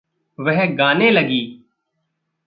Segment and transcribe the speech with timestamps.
[0.39, 1.63] वह गाने लगी।